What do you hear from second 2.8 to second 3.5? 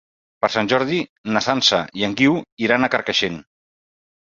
a Carcaixent.